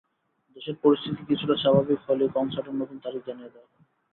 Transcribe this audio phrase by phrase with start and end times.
[0.55, 3.79] দেশের পরিস্থিতি কিছুটা স্বাভাবিক হলেই কনসার্টের নতুন তারিখ জানিয়ে দেওয়া হবে।